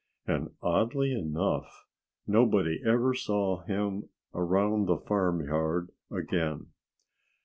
[0.25, 1.85] And oddly enough,
[2.25, 6.71] nobody ever saw him around the farmyard again.